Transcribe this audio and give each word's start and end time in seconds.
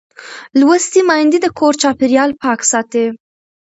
لوستې 0.59 1.01
میندې 1.09 1.37
د 1.41 1.47
کور 1.59 1.73
چاپېریال 1.81 2.31
پاک 2.41 2.59
ساتي. 2.71 3.05